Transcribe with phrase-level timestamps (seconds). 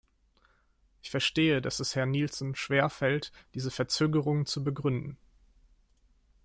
[1.03, 5.15] Ich verstehe, dass es Herrn Nielson schwer fällt, diese Verzögerungen zu begründen.